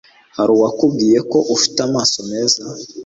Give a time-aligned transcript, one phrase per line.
[0.37, 2.61] Hari uwakubwiye ko ufite amaso meza?